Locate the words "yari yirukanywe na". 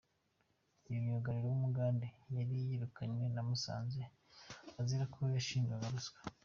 2.35-3.41